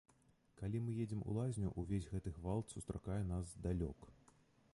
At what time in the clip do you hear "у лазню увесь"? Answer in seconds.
1.29-2.09